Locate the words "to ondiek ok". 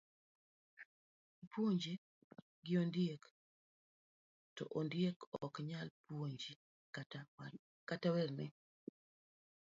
4.55-5.53